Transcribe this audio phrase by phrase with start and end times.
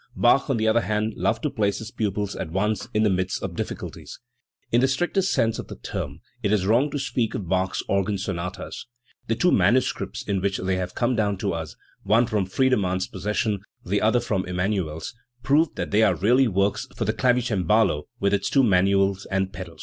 [0.15, 3.43] Bach, on the other hand, loved to place his pupil at once in the midst
[3.43, 4.19] of difficulties.
[4.71, 8.17] In the strict sense of the term, it is wrong to speak of Bach's "organ
[8.17, 8.87] sonatas
[9.27, 9.27] 9'.
[9.27, 13.59] The two manuscripts in Which they have come down to us one from Friedemann's possession,
[13.85, 18.63] the other, from Emmanuel's prove that they are really works for the clavicembalo with two
[18.63, 19.77] manuals and pedal.